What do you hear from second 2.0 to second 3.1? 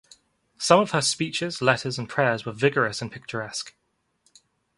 prayers were vigorous